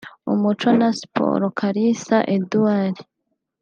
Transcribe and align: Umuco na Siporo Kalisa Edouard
Umuco 0.31 0.69
na 0.79 0.89
Siporo 0.99 1.45
Kalisa 1.59 2.17
Edouard 2.35 2.95